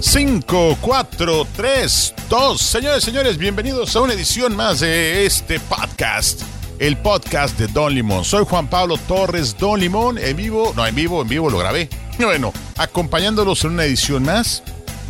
[0.00, 2.60] 5, 4, 3, 2.
[2.60, 6.42] Señores, señores, bienvenidos a una edición más de este podcast.
[6.78, 8.24] El podcast de Don Limón.
[8.24, 11.88] Soy Juan Pablo Torres, Don Limón, en vivo, no, en vivo, en vivo lo grabé.
[12.16, 14.62] Bueno, acompañándolos en una edición más.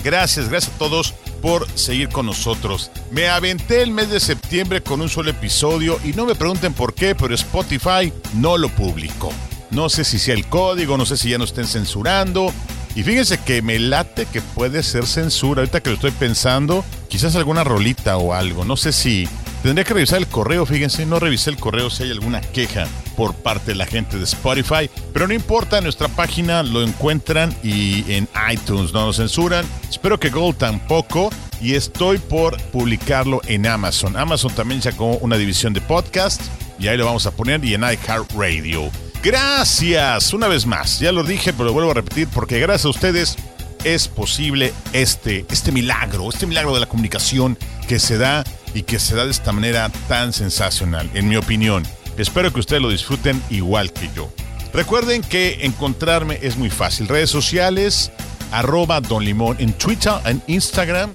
[0.02, 2.90] Gracias, gracias a todos por seguir con nosotros.
[3.10, 6.94] Me aventé el mes de septiembre con un solo episodio y no me pregunten por
[6.94, 9.30] qué, pero Spotify no lo publicó.
[9.70, 12.54] No sé si sea el código, no sé si ya no estén censurando.
[12.98, 15.60] Y fíjense que me late que puede ser censura.
[15.60, 18.64] Ahorita que lo estoy pensando, quizás alguna rolita o algo.
[18.64, 19.28] No sé si
[19.62, 20.66] tendría que revisar el correo.
[20.66, 24.24] Fíjense, no revisé el correo si hay alguna queja por parte de la gente de
[24.24, 24.90] Spotify.
[25.12, 29.64] Pero no importa, nuestra página lo encuentran y en iTunes no lo censuran.
[29.88, 31.30] Espero que Google tampoco.
[31.60, 34.16] Y estoy por publicarlo en Amazon.
[34.16, 36.42] Amazon también sacó una división de podcast.
[36.80, 37.64] Y ahí lo vamos a poner.
[37.64, 38.90] Y en iHeartRadio.
[39.22, 41.00] Gracias, una vez más.
[41.00, 43.36] Ya lo dije, pero lo vuelvo a repetir porque gracias a ustedes
[43.84, 48.44] es posible este, este milagro, este milagro de la comunicación que se da
[48.74, 51.84] y que se da de esta manera tan sensacional, en mi opinión.
[52.16, 54.30] Espero que ustedes lo disfruten igual que yo.
[54.72, 57.08] Recuerden que encontrarme es muy fácil.
[57.08, 58.12] Redes sociales,
[58.52, 61.12] arroba Don Limón en Twitter, en Instagram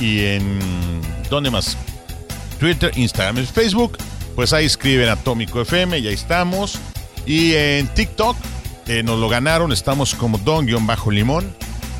[0.00, 1.02] y en...
[1.28, 1.76] ¿Dónde más?
[2.58, 3.98] Twitter, Instagram y Facebook.
[4.34, 6.78] Pues ahí escriben Atómico FM y ahí estamos.
[7.26, 8.36] Y en TikTok
[8.86, 11.52] eh, nos lo ganaron, estamos como don-limón,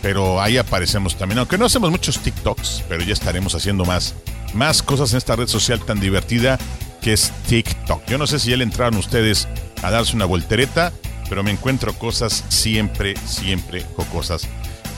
[0.02, 1.40] pero ahí aparecemos también.
[1.40, 4.14] Aunque no hacemos muchos TikToks, pero ya estaremos haciendo más,
[4.54, 6.58] más cosas en esta red social tan divertida
[7.02, 8.06] que es TikTok.
[8.06, 9.48] Yo no sé si ya le entraron ustedes
[9.82, 10.92] a darse una voltereta,
[11.28, 14.46] pero me encuentro cosas siempre, siempre cosas.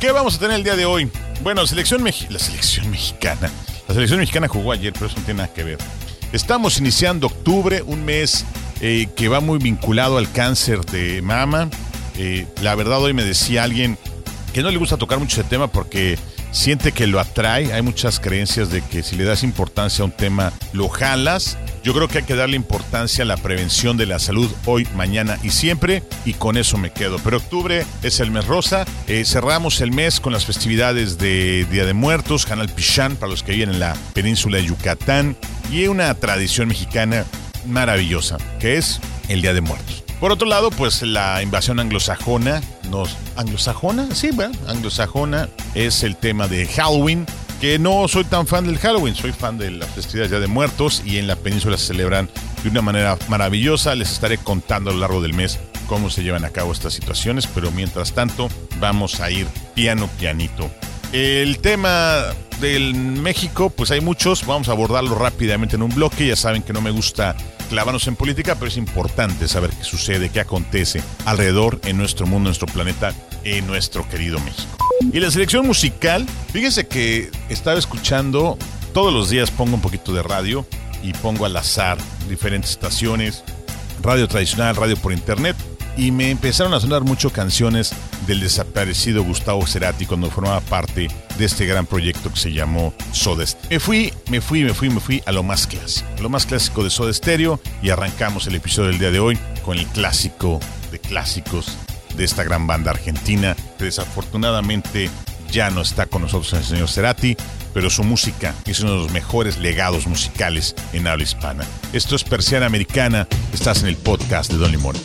[0.01, 1.11] ¿Qué vamos a tener el día de hoy?
[1.43, 3.51] Bueno, selección la selección mexicana.
[3.89, 5.79] La selección mexicana jugó ayer, pero eso no tiene nada que ver.
[6.33, 8.45] Estamos iniciando octubre, un mes
[8.81, 11.69] eh, que va muy vinculado al cáncer de mama.
[12.17, 13.99] Eh, la verdad hoy me decía alguien
[14.53, 16.19] que no le gusta tocar mucho ese tema porque
[16.53, 17.73] siente que lo atrae.
[17.73, 21.59] Hay muchas creencias de que si le das importancia a un tema, lo jalas.
[21.85, 25.39] Yo creo que hay que darle importancia a la prevención de la salud hoy, mañana
[25.43, 27.19] y siempre, y con eso me quedo.
[27.23, 28.85] Pero octubre es el mes rosa.
[29.07, 33.43] Eh, cerramos el mes con las festividades de Día de Muertos, Canal Pichán para los
[33.43, 35.37] que viven en la península de Yucatán,
[35.71, 37.25] y una tradición mexicana
[37.69, 40.05] maravillosa, que es el Día de Muertos.
[40.21, 44.13] Por otro lado, pues la invasión anglosajona, nos, ¿anglosajona?
[44.15, 47.25] Sí, bueno, anglosajona es el tema de Halloween,
[47.61, 51.03] que no soy tan fan del Halloween, soy fan de las festividades Día de Muertos
[51.05, 52.29] y en la península se celebran
[52.63, 53.95] de una manera maravillosa.
[53.95, 57.47] Les estaré contando a lo largo del mes cómo se llevan a cabo estas situaciones,
[57.47, 58.49] pero mientras tanto
[58.81, 60.71] vamos a ir piano pianito.
[61.13, 62.25] El tema
[62.61, 66.73] del México, pues hay muchos, vamos a abordarlo rápidamente en un bloque, ya saben que
[66.73, 67.35] no me gusta
[67.69, 72.39] clavarnos en política, pero es importante saber qué sucede, qué acontece alrededor en nuestro mundo,
[72.39, 73.15] en nuestro planeta,
[73.45, 74.77] en nuestro querido México.
[75.13, 78.59] Y la selección musical, fíjense que estaba escuchando,
[78.93, 80.67] todos los días pongo un poquito de radio
[81.03, 83.45] y pongo al azar diferentes estaciones,
[84.03, 85.57] radio tradicional, radio por internet,
[85.97, 87.93] y me empezaron a sonar mucho canciones
[88.27, 93.47] del desaparecido Gustavo Cerati cuando formaba parte de este gran proyecto que se llamó Soda
[93.47, 93.71] Stereo.
[93.71, 96.85] Me fui, me fui, me fui, me fui a lo más clásico, lo más clásico
[96.85, 100.61] de Soda Stereo y arrancamos el episodio del día de hoy con el clásico
[100.91, 101.77] de clásicos
[102.17, 105.11] de esta gran banda argentina que desafortunadamente
[105.51, 107.37] ya no está con nosotros el señor Cerati,
[107.73, 111.65] pero su música es uno de los mejores legados musicales en habla hispana.
[111.93, 114.97] Esto es Persiana Americana, estás en el podcast de Don Limón.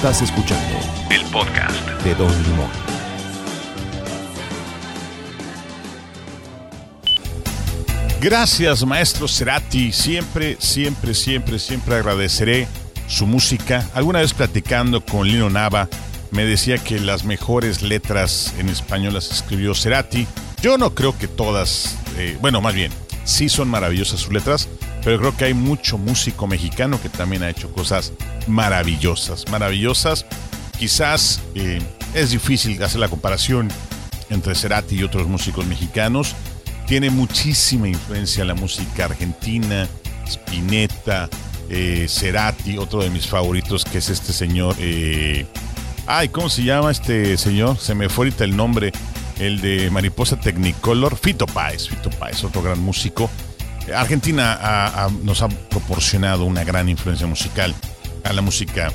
[0.00, 0.78] Estás escuchando
[1.10, 2.70] el podcast de Don Limón.
[8.18, 9.92] Gracias, maestro Cerati.
[9.92, 12.66] Siempre, siempre, siempre, siempre agradeceré
[13.08, 13.86] su música.
[13.92, 15.86] Alguna vez platicando con Lino Nava,
[16.30, 20.26] me decía que las mejores letras en español las escribió Cerati.
[20.62, 22.90] Yo no creo que todas, eh, bueno, más bien,
[23.24, 24.66] sí son maravillosas sus letras,
[25.02, 28.12] pero creo que hay mucho músico mexicano que también ha hecho cosas
[28.46, 30.26] maravillosas, maravillosas.
[30.78, 31.80] Quizás eh,
[32.14, 33.68] es difícil hacer la comparación
[34.28, 36.34] entre Cerati y otros músicos mexicanos.
[36.86, 39.88] Tiene muchísima influencia la música argentina,
[40.26, 41.28] Spinetta,
[41.68, 44.74] eh, Cerati, otro de mis favoritos que es este señor.
[44.78, 45.46] Eh,
[46.06, 47.78] ay, ¿cómo se llama este señor?
[47.78, 48.92] Se me fue ahorita el nombre.
[49.38, 53.30] El de Mariposa Technicolor, Fito Páez, Fito Páez, otro gran músico.
[53.94, 57.74] Argentina nos ha proporcionado una gran influencia musical
[58.24, 58.92] a la música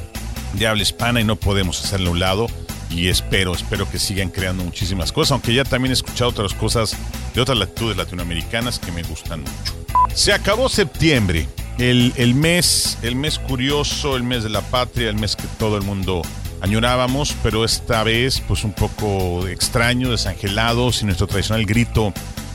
[0.54, 2.48] de habla hispana y no podemos hacerle a un lado
[2.90, 6.96] y espero, espero que sigan creando muchísimas cosas, aunque ya también he escuchado otras cosas
[7.34, 9.86] de otras latitudes latinoamericanas que me gustan mucho.
[10.14, 11.48] Se acabó septiembre,
[11.78, 15.78] el, el, mes, el mes curioso, el mes de la patria, el mes que todo
[15.78, 16.22] el mundo
[16.62, 22.14] añorábamos, pero esta vez pues un poco extraño, desangelado, sin nuestro tradicional grito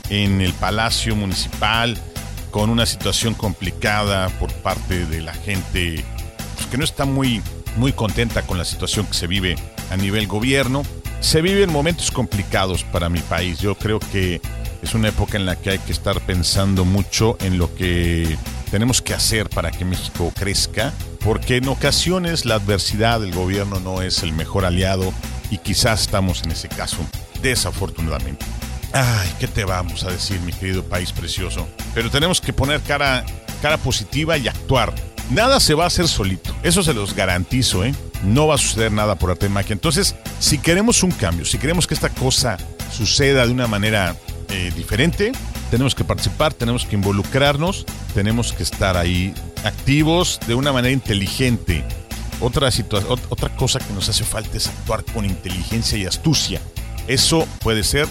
[0.09, 1.97] en el Palacio Municipal,
[2.51, 6.03] con una situación complicada por parte de la gente
[6.55, 7.41] pues, que no está muy,
[7.77, 9.55] muy contenta con la situación que se vive
[9.89, 10.83] a nivel gobierno.
[11.21, 13.59] Se viven momentos complicados para mi país.
[13.59, 14.41] Yo creo que
[14.81, 18.37] es una época en la que hay que estar pensando mucho en lo que
[18.71, 24.01] tenemos que hacer para que México crezca, porque en ocasiones la adversidad del gobierno no
[24.01, 25.13] es el mejor aliado
[25.51, 26.97] y quizás estamos en ese caso,
[27.41, 28.45] desafortunadamente.
[28.93, 31.67] Ay, ¿qué te vamos a decir, mi querido país precioso?
[31.93, 33.25] Pero tenemos que poner cara,
[33.61, 34.93] cara positiva y actuar.
[35.29, 37.95] Nada se va a hacer solito, eso se los garantizo, ¿eh?
[38.23, 39.73] No va a suceder nada por arte de magia.
[39.73, 42.57] Entonces, si queremos un cambio, si queremos que esta cosa
[42.91, 44.17] suceda de una manera
[44.49, 45.31] eh, diferente,
[45.69, 49.33] tenemos que participar, tenemos que involucrarnos, tenemos que estar ahí
[49.63, 51.85] activos de una manera inteligente.
[52.41, 52.69] Otra,
[53.29, 56.59] otra cosa que nos hace falta es actuar con inteligencia y astucia.
[57.07, 58.07] Eso puede ser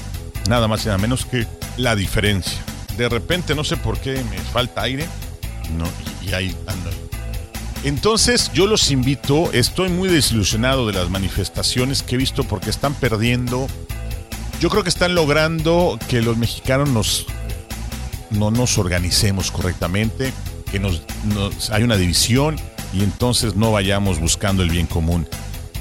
[0.48, 2.58] nada más y nada menos que la diferencia.
[2.96, 5.06] De repente no sé por qué me falta aire.
[5.76, 5.86] No,
[6.26, 6.90] y, ahí ando.
[7.84, 12.94] Entonces yo los invito, estoy muy desilusionado de las manifestaciones que he visto porque están
[12.94, 13.66] perdiendo.
[14.60, 17.26] Yo creo que están logrando que los mexicanos nos,
[18.30, 20.32] no nos organicemos correctamente,
[20.70, 21.02] que nos
[21.70, 22.56] hay una división
[22.92, 25.26] y entonces no vayamos buscando el bien común.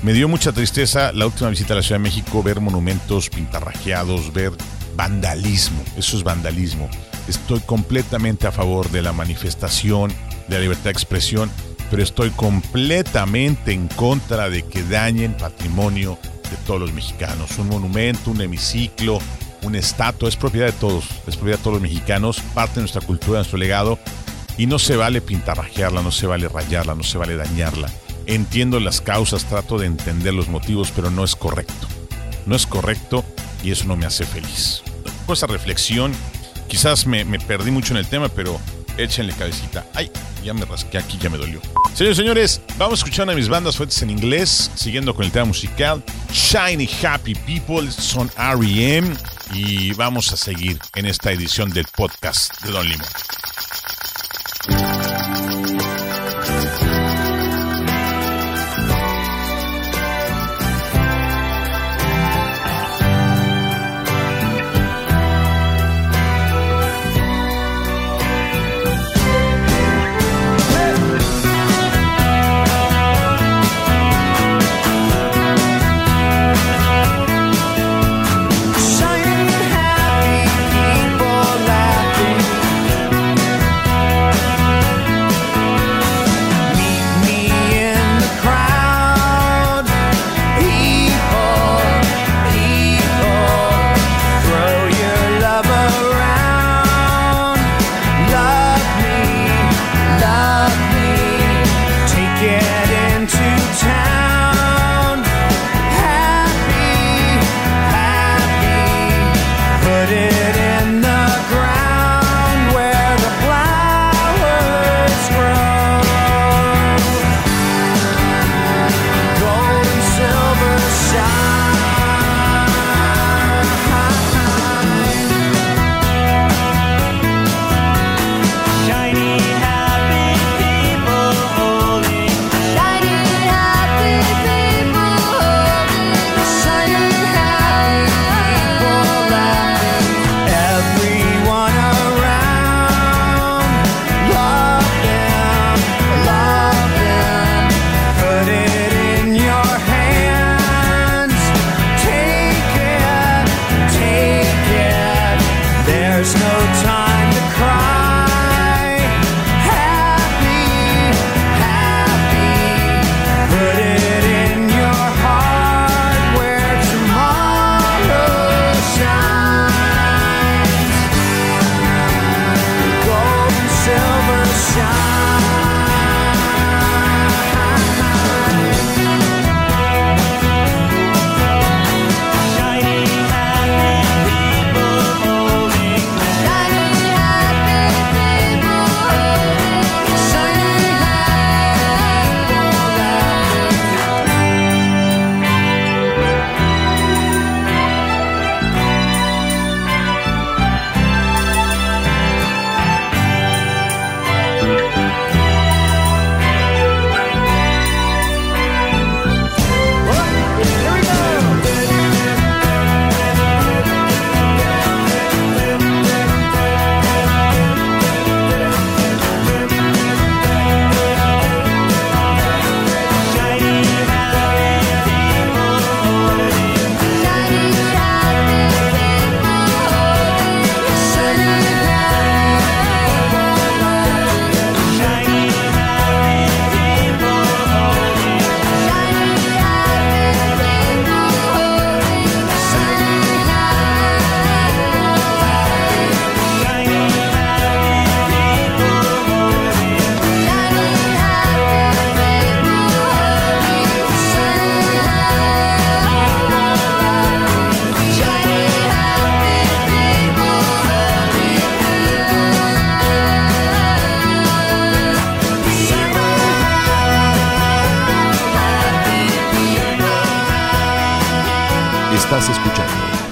[0.01, 4.31] Me dio mucha tristeza la última visita a la Ciudad de México ver monumentos pintarrajeados,
[4.31, 4.53] ver
[4.95, 5.83] vandalismo.
[5.97, 6.89] Eso es vandalismo.
[7.27, 10.13] Estoy completamente a favor de la manifestación,
[10.47, 11.51] de la libertad de expresión,
[11.91, 16.17] pero estoy completamente en contra de que dañen patrimonio
[16.49, 17.57] de todos los mexicanos.
[17.57, 19.19] Un monumento, un hemiciclo,
[19.63, 23.01] un estatua es propiedad de todos, es propiedad de todos los mexicanos, parte de nuestra
[23.01, 23.99] cultura, de nuestro legado,
[24.57, 27.89] y no se vale pintarrajearla, no se vale rayarla, no se vale dañarla.
[28.29, 31.87] Entiendo las causas, trato de entender los motivos, pero no es correcto.
[32.45, 33.25] No es correcto
[33.63, 34.83] y eso no me hace feliz.
[35.25, 36.11] Con esa reflexión,
[36.67, 38.59] quizás me, perdí mucho en el tema, pero
[38.97, 39.83] échenle cabecita.
[39.95, 40.11] Ay,
[40.43, 41.59] ya me rasqué aquí, ya me dolió.
[41.95, 45.31] Señores, señores, vamos a escuchar una de mis bandas fuertes en inglés, siguiendo con el
[45.31, 46.03] tema musical.
[46.31, 49.17] Shiny Happy People son REM
[49.55, 53.07] y vamos a seguir en esta edición del podcast de Don Limón.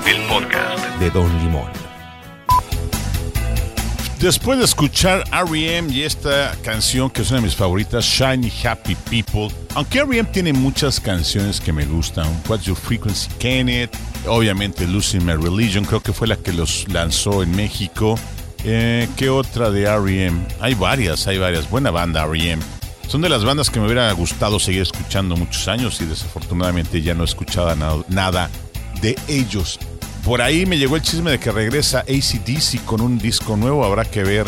[0.07, 1.69] El podcast de Don Limón.
[4.21, 5.93] Después de escuchar R.E.M.
[5.93, 10.29] y esta canción que es una de mis favoritas, Shiny Happy People, aunque R.E.M.
[10.31, 13.97] tiene muchas canciones que me gustan, What's Your Frequency Kenneth,
[14.27, 18.17] obviamente Losing My Religion, creo que fue la que los lanzó en México.
[18.63, 20.39] Eh, ¿Qué otra de R.E.M.?
[20.61, 21.69] Hay varias, hay varias.
[21.69, 22.63] Buena banda R.E.M.
[23.09, 27.13] Son de las bandas que me hubiera gustado seguir escuchando muchos años y desafortunadamente ya
[27.13, 27.75] no he escuchado
[28.07, 28.49] nada
[29.01, 29.79] de ellos.
[30.27, 34.03] Por ahí me llegó el chisme de que regresa ACDC con un disco nuevo, habrá
[34.03, 34.45] que ver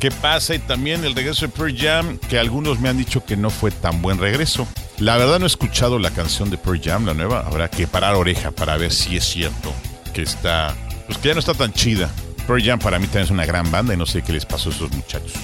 [0.00, 3.36] qué pasa y también el regreso de Pearl Jam, que algunos me han dicho que
[3.36, 4.66] no fue tan buen regreso.
[4.96, 8.14] La verdad no he escuchado la canción de Pearl Jam, la nueva, habrá que parar
[8.14, 9.70] oreja para ver si es cierto
[10.14, 12.08] que está, pues que ya no está tan chida.
[12.46, 14.70] Pearl Jam para mí también es una gran banda y no sé qué les pasó
[14.70, 15.34] a esos muchachos.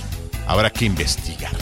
[0.46, 1.52] Habrá que investigar.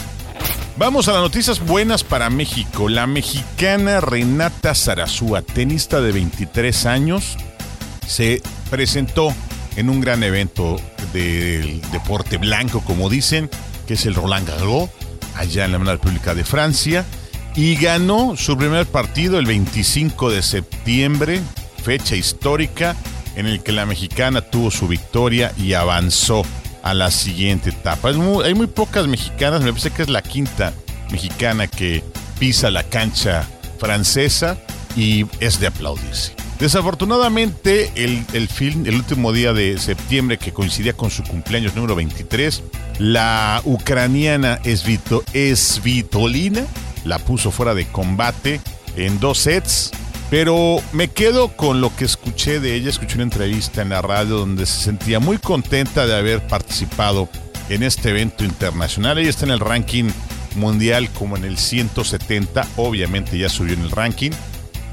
[0.77, 2.89] Vamos a las noticias buenas para México.
[2.89, 7.37] La mexicana Renata Zarazúa, tenista de 23 años,
[8.13, 9.35] se presentó
[9.77, 10.79] en un gran evento
[11.15, 13.49] del deporte blanco, como dicen,
[13.87, 14.91] que es el Roland Garros,
[15.35, 17.07] allá en la República de Francia,
[17.57, 21.41] y ganó su primer partido el 25 de septiembre,
[21.83, 22.97] fecha histórica
[23.35, 26.45] en el que la mexicana tuvo su victoria y avanzó
[26.83, 28.11] a la siguiente etapa.
[28.11, 30.75] hay muy pocas mexicanas, me parece que es la quinta
[31.11, 32.05] mexicana que
[32.39, 33.49] pisa la cancha
[33.79, 34.59] francesa
[34.97, 36.42] y es de aplaudirse.
[36.63, 42.63] Desafortunadamente, el, film, el último día de septiembre, que coincidía con su cumpleaños número 23,
[43.01, 44.61] la ucraniana
[45.57, 46.65] Svitolina
[47.05, 48.61] la puso fuera de combate
[48.95, 49.91] en dos sets.
[50.31, 52.91] Pero me quedo con lo que escuché de ella.
[52.91, 57.29] Escuché una entrevista en la radio donde se sentía muy contenta de haber participado
[57.71, 59.19] en este evento internacional.
[59.19, 60.11] Ella está en el ranking
[60.55, 62.69] mundial como en el 170.
[62.77, 64.31] Obviamente ya subió en el ranking.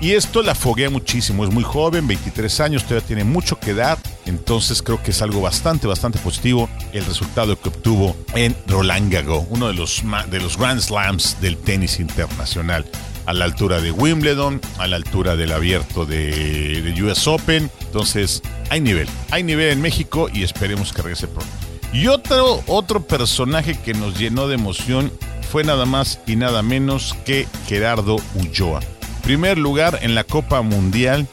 [0.02, 3.98] Y esto la foguea muchísimo, es muy joven, 23 años, todavía tiene mucho que dar,
[4.26, 9.44] entonces creo que es algo bastante, bastante positivo el resultado que obtuvo en Roland Garros,
[9.50, 12.86] uno de los, de los Grand Slams del tenis internacional,
[13.26, 18.42] a la altura de Wimbledon, a la altura del abierto de, de US Open, entonces
[18.70, 21.52] hay nivel, hay nivel en México y esperemos que regrese pronto.
[21.92, 25.12] Y otro, otro personaje que nos llenó de emoción
[25.52, 28.80] fue nada más y nada menos que Gerardo Ulloa
[29.20, 31.28] primer lugar en la Copa Mundial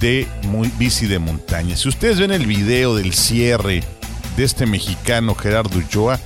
[0.00, 0.26] de
[0.78, 1.76] bici de montaña.
[1.76, 3.84] Si ustedes ven el video del cierre
[4.36, 6.18] de este mexicano Gerardo Ulloa,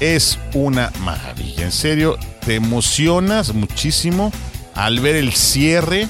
[0.00, 1.64] es una maravilla.
[1.64, 4.32] En serio, te emocionas muchísimo
[4.74, 6.08] al ver el cierre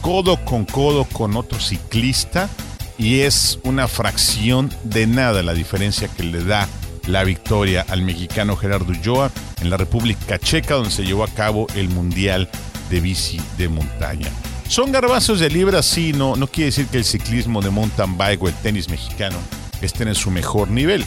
[0.00, 2.48] codo con codo con otro ciclista
[2.98, 6.68] y es una fracción de nada la diferencia que le da
[7.06, 11.66] la victoria al mexicano Gerardo Ulloa en la República Checa donde se llevó a cabo
[11.74, 12.48] el Mundial
[12.92, 14.28] de bici de montaña.
[14.68, 18.42] Son garbazos de libra, sí, no, no quiere decir que el ciclismo de mountain bike
[18.42, 19.38] o el tenis mexicano
[19.80, 21.02] estén en su mejor nivel,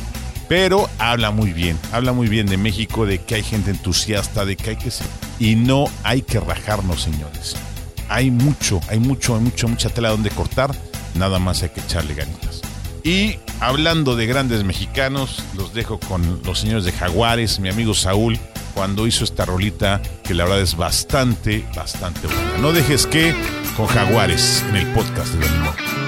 [0.49, 4.55] pero habla muy bien, habla muy bien de México, de que hay gente entusiasta, de
[4.57, 5.07] que hay que ser.
[5.39, 7.55] Y no hay que rajarnos, señores.
[8.09, 10.75] Hay mucho, hay mucho, hay mucho, mucha tela donde cortar,
[11.13, 12.61] nada más hay que echarle ganitas.
[13.03, 18.39] Y hablando de grandes mexicanos, los dejo con los señores de Jaguares, mi amigo Saúl,
[18.75, 22.57] cuando hizo esta rolita que la verdad es bastante, bastante buena.
[22.59, 23.33] No dejes que
[23.75, 26.04] con Jaguares en el podcast de Domingo.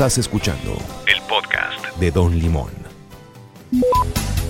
[0.00, 2.70] Estás escuchando el podcast de Don Limón.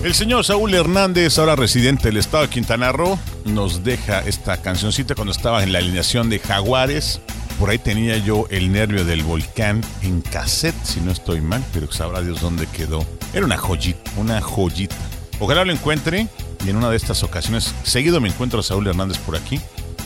[0.01, 5.13] El señor Saúl Hernández, ahora residente del estado de Quintana Roo, nos deja esta cancioncita
[5.13, 7.19] cuando estaba en la alineación de Jaguares.
[7.59, 11.91] Por ahí tenía yo el nervio del volcán en cassette, si no estoy mal, pero
[11.91, 13.05] sabrá Dios dónde quedó.
[13.33, 14.95] Era una joyita, una joyita.
[15.41, 16.29] Ojalá lo encuentre
[16.65, 19.59] y en una de estas ocasiones, seguido me encuentro a Saúl Hernández por aquí,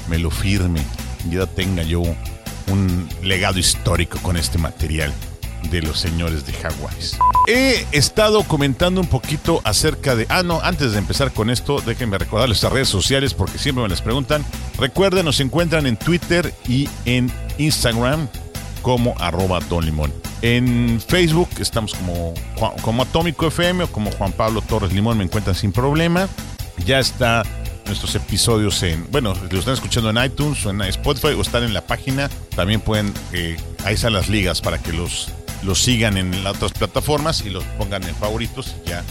[0.09, 0.81] me lo firme
[1.29, 5.13] y ya tenga yo un legado histórico con este material
[5.69, 7.17] de los señores de Jaguares.
[7.47, 10.25] He estado comentando un poquito acerca de...
[10.29, 13.89] Ah, no, antes de empezar con esto, déjenme recordar nuestras redes sociales porque siempre me
[13.89, 14.45] las preguntan.
[14.77, 18.27] Recuerden, nos encuentran en Twitter y en Instagram
[18.81, 20.13] como arroba Don Limón.
[20.41, 22.33] En Facebook estamos como,
[22.81, 26.29] como Atómico FM o como Juan Pablo Torres Limón, me encuentran sin problema.
[26.85, 27.43] Ya está
[27.87, 31.73] nuestros episodios en, bueno, lo están escuchando en iTunes o en Spotify o están en
[31.73, 32.29] la página.
[32.55, 35.29] También pueden, eh, ahí están las ligas para que los
[35.63, 39.03] los sigan en las otras plataformas y los pongan en favoritos y ya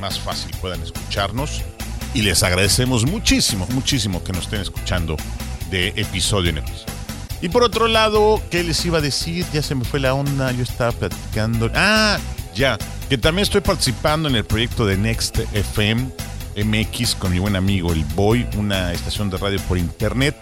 [0.00, 1.62] más fácil puedan escucharnos.
[2.14, 5.16] Y les agradecemos muchísimo, muchísimo que nos estén escuchando
[5.70, 6.94] de episodio en episodio.
[7.40, 9.44] Y por otro lado, ¿qué les iba a decir?
[9.52, 11.70] Ya se me fue la onda, yo estaba platicando.
[11.74, 12.18] Ah,
[12.54, 12.78] ya,
[13.08, 16.10] que también estoy participando en el proyecto de Next FM
[16.56, 20.36] MX con mi buen amigo El Boy, una estación de radio por internet.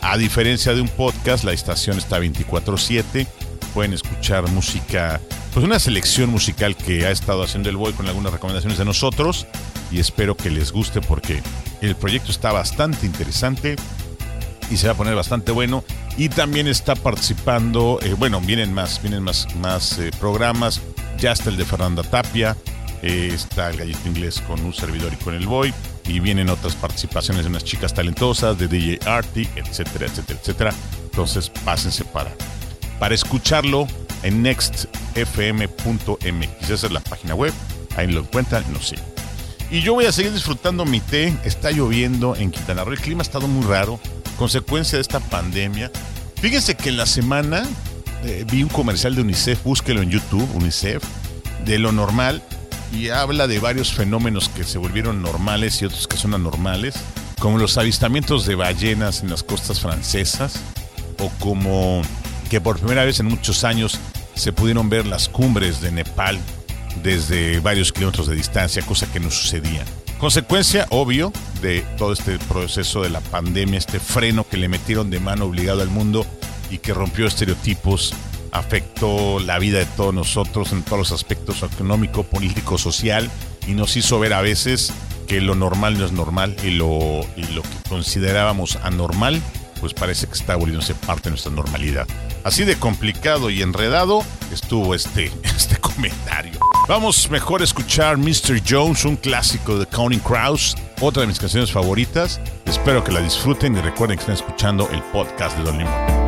[0.00, 3.26] A diferencia de un podcast, la estación está 24/7
[3.74, 5.20] pueden escuchar música,
[5.52, 9.46] pues una selección musical que ha estado haciendo el Boy con algunas recomendaciones de nosotros
[9.90, 11.42] y espero que les guste porque
[11.80, 13.76] el proyecto está bastante interesante
[14.70, 15.84] y se va a poner bastante bueno
[16.16, 20.80] y también está participando, eh, bueno, vienen más, vienen más, más eh, programas,
[21.18, 22.56] ya está el de Fernanda Tapia,
[23.02, 25.72] eh, está el gallito inglés con un servidor y con el Boy
[26.06, 30.74] y vienen otras participaciones de unas chicas talentosas, de DJ Arty, etcétera, etcétera, etcétera.
[31.04, 32.30] Entonces pásense para
[33.00, 33.88] para escucharlo
[34.22, 36.70] en nextfm.mx.
[36.70, 37.52] Esa es la página web.
[37.96, 38.94] Ahí lo encuentran, no sé.
[39.70, 41.34] Y yo voy a seguir disfrutando mi té.
[41.44, 42.92] Está lloviendo en Quintana Roo.
[42.92, 43.98] El clima ha estado muy raro.
[44.36, 45.90] Consecuencia de esta pandemia.
[46.40, 47.66] Fíjense que en la semana
[48.24, 49.64] eh, vi un comercial de UNICEF.
[49.64, 51.02] Búsquelo en YouTube, UNICEF.
[51.64, 52.42] De lo normal.
[52.92, 56.96] Y habla de varios fenómenos que se volvieron normales y otros que son anormales.
[57.38, 60.60] Como los avistamientos de ballenas en las costas francesas.
[61.18, 62.02] O como
[62.50, 63.98] que por primera vez en muchos años
[64.34, 66.38] se pudieron ver las cumbres de Nepal
[67.02, 69.84] desde varios kilómetros de distancia, cosa que no sucedía.
[70.18, 71.32] Consecuencia, obvio,
[71.62, 75.80] de todo este proceso de la pandemia, este freno que le metieron de mano obligado
[75.80, 76.26] al mundo
[76.70, 78.12] y que rompió estereotipos,
[78.52, 83.30] afectó la vida de todos nosotros en todos los aspectos económico, político, social
[83.66, 84.92] y nos hizo ver a veces
[85.28, 89.40] que lo normal no es normal y lo, y lo que considerábamos anormal,
[89.80, 92.06] pues parece que está volviéndose parte de nuestra normalidad.
[92.44, 96.58] Así de complicado y enredado estuvo este, este comentario.
[96.88, 98.60] Vamos mejor a escuchar Mr.
[98.68, 102.40] Jones, un clásico de Counting Crows, otra de mis canciones favoritas.
[102.66, 106.20] Espero que la disfruten y recuerden que están escuchando el podcast de Don Limón.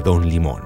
[0.00, 0.62] Don Limón.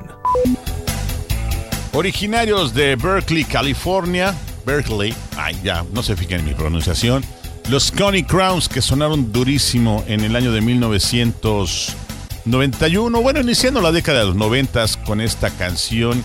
[1.92, 7.22] Originarios de Berkeley, California, Berkeley, ay ya, no se fijen en mi pronunciación,
[7.68, 14.20] los Coney Crowns que sonaron durísimo en el año de 1991, bueno, iniciando la década
[14.20, 16.22] de los 90 con esta canción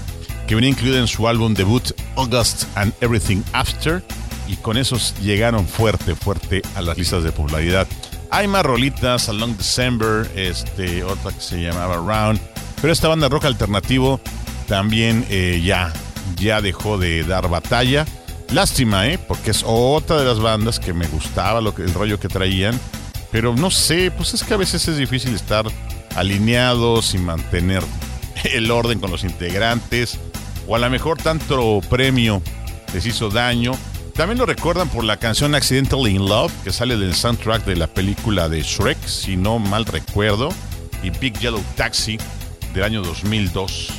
[0.48, 4.04] que venía incluida en su álbum debut August and Everything After
[4.48, 7.88] y con esos llegaron fuerte, fuerte a las listas de popularidad.
[8.30, 12.40] Hay más rolitas, Along December, este, otra que se llamaba Round,
[12.84, 14.20] pero esta banda rock alternativo
[14.68, 15.94] también eh, ya,
[16.36, 18.06] ya dejó de dar batalla.
[18.52, 19.18] Lástima, ¿eh?
[19.18, 22.78] Porque es otra de las bandas que me gustaba lo que, el rollo que traían.
[23.32, 25.66] Pero no sé, pues es que a veces es difícil estar
[26.18, 27.82] alineados y mantener
[28.54, 30.20] el orden con los integrantes.
[30.68, 32.42] O a lo mejor tanto premio
[32.94, 33.72] les hizo daño.
[34.14, 37.88] También lo recuerdan por la canción Accidentally in Love, que sale del soundtrack de la
[37.88, 40.50] película de Shrek, si no mal recuerdo.
[41.02, 42.18] Y Big Yellow Taxi
[42.74, 43.90] del año 2002.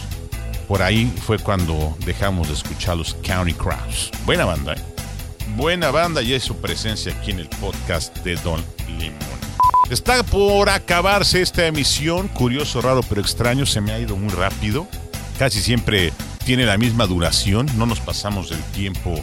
[0.69, 4.11] Por ahí fue cuando dejamos de escuchar los County Crowds.
[4.25, 4.83] Buena banda, ¿eh?
[5.57, 8.65] Buena banda y es su presencia aquí en el podcast de Don
[8.99, 9.19] Limón.
[9.91, 14.89] Está por acabarse esta emisión, curioso, raro, pero extraño, se me ha ido muy rápido.
[15.39, 16.13] Casi siempre
[16.45, 19.15] tiene la misma duración, no nos pasamos del tiempo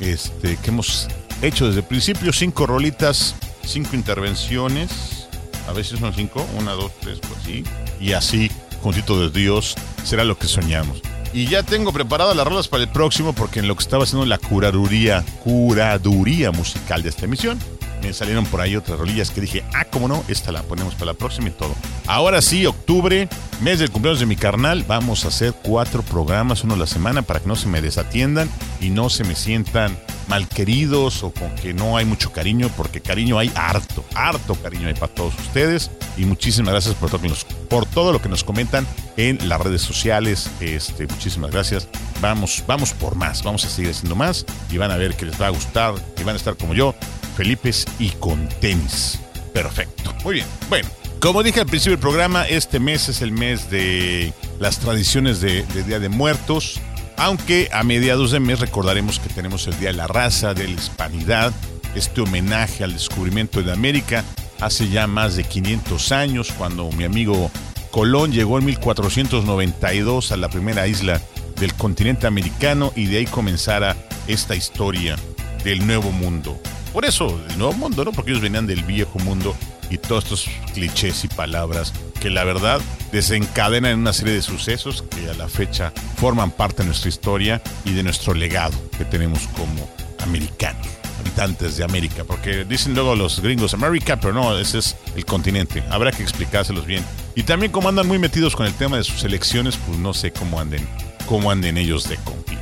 [0.00, 1.08] este, que hemos
[1.42, 2.32] hecho desde el principio.
[2.32, 5.28] Cinco rolitas, cinco intervenciones,
[5.68, 7.64] a veces son cinco, una, dos, tres, pues sí.
[8.00, 11.02] Y así, juntito de Dios, será lo que soñamos.
[11.32, 14.26] Y ya tengo preparadas las rolas para el próximo porque en lo que estaba haciendo
[14.26, 17.58] la curaduría, curaduría musical de esta emisión,
[18.02, 21.06] me salieron por ahí otras rolillas que dije, ah, cómo no, esta la ponemos para
[21.06, 21.74] la próxima y todo.
[22.06, 23.28] Ahora sí, octubre,
[23.60, 27.22] mes del cumpleaños de mi carnal, vamos a hacer cuatro programas, uno a la semana,
[27.22, 28.48] para que no se me desatiendan
[28.80, 33.38] y no se me sientan malqueridos o con que no hay mucho cariño, porque cariño
[33.38, 35.90] hay harto, harto cariño hay para todos ustedes.
[36.16, 37.20] Y muchísimas gracias por todo,
[37.68, 38.86] por todo lo que nos comentan
[39.16, 40.50] en las redes sociales.
[40.60, 41.88] Este, muchísimas gracias.
[42.20, 45.40] Vamos, vamos por más, vamos a seguir haciendo más y van a ver que les
[45.40, 46.94] va a gustar y van a estar como yo,
[47.36, 49.18] Felipes y con tenis.
[49.52, 50.14] Perfecto.
[50.24, 50.46] Muy bien.
[50.68, 50.88] Bueno,
[51.20, 55.64] como dije al principio del programa, este mes es el mes de las tradiciones de
[55.86, 56.80] Día de Muertos.
[57.18, 60.74] Aunque a mediados de mes recordaremos que tenemos el Día de la Raza, de la
[60.74, 61.52] Hispanidad,
[61.96, 64.24] este homenaje al descubrimiento de América
[64.60, 67.50] hace ya más de 500 años, cuando mi amigo
[67.90, 71.20] Colón llegó en 1492 a la primera isla
[71.58, 73.96] del continente americano y de ahí comenzara
[74.28, 75.16] esta historia
[75.64, 76.56] del Nuevo Mundo.
[76.92, 78.12] Por eso, el Nuevo Mundo, ¿no?
[78.12, 79.56] Porque ellos venían del viejo mundo
[79.90, 82.80] y todos estos clichés y palabras que la verdad
[83.12, 87.92] desencadenan una serie de sucesos que a la fecha forman parte de nuestra historia y
[87.92, 89.88] de nuestro legado que tenemos como
[90.20, 90.86] americanos,
[91.20, 95.82] habitantes de América, porque dicen luego los gringos América, pero no, ese es el continente,
[95.90, 97.04] habrá que explicárselos bien.
[97.34, 100.32] Y también como andan muy metidos con el tema de sus elecciones, pues no sé
[100.32, 100.86] cómo anden,
[101.26, 102.58] cómo anden ellos de complicado.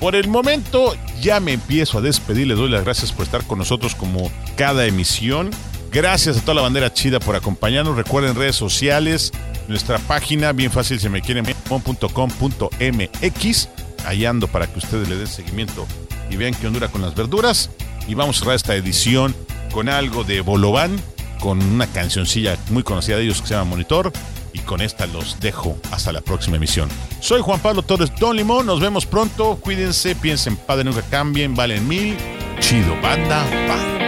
[0.00, 3.58] Por el momento ya me empiezo a despedir, les doy las gracias por estar con
[3.58, 5.50] nosotros como cada emisión.
[5.92, 7.96] Gracias a toda la bandera chida por acompañarnos.
[7.96, 9.32] Recuerden redes sociales,
[9.68, 13.68] nuestra página, bien fácil si me quieren, .com.mx.
[14.04, 15.86] Ahí ando para que ustedes le den seguimiento
[16.30, 17.70] y vean qué ondura con las verduras.
[18.06, 19.34] Y vamos a cerrar esta edición
[19.72, 21.00] con algo de Bolobán,
[21.40, 24.12] con una cancioncilla muy conocida de ellos que se llama Monitor.
[24.52, 26.88] Y con esta los dejo hasta la próxima emisión.
[27.20, 28.66] Soy Juan Pablo Torres Don Limón.
[28.66, 29.56] Nos vemos pronto.
[29.56, 32.16] Cuídense, piensen, padre, nunca cambien, valen mil.
[32.60, 34.07] Chido, banda, bye.